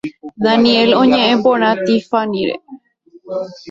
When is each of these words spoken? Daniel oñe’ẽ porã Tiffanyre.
Daniel 0.43 0.89
oñe’ẽ 1.01 1.35
porã 1.43 1.69
Tiffanyre. 1.85 2.55